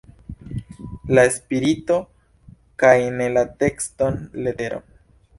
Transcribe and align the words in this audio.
La 1.17 1.25
spirito 1.33 1.97
kaj 2.83 2.93
ne 3.19 3.27
la 3.35 3.43
tekston 3.65 4.17
letero! 4.47 4.81